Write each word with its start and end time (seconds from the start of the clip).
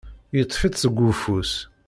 Yeṭṭef-itt 0.37 0.79
seg 0.81 0.97
ufus. 1.09 1.53